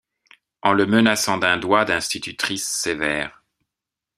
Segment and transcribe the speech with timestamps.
[0.63, 3.43] en le menaçant d’un doigt d’institutrice sévère.